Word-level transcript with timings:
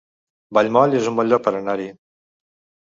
Vallmoll 0.59 0.97
es 1.01 1.11
un 1.11 1.21
bon 1.21 1.31
lloc 1.35 1.47
per 1.49 1.55
anar-hi 1.61 1.89